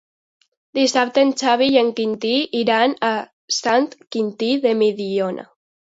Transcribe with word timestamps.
Dissabte 0.77 1.21
en 1.27 1.33
Xavi 1.41 1.67
i 1.75 1.77
en 1.83 1.91
Quintí 1.99 2.33
iran 2.61 2.95
a 3.11 3.11
Sant 3.59 3.89
Quintí 4.17 4.51
de 4.65 4.77
Mediona. 4.85 5.51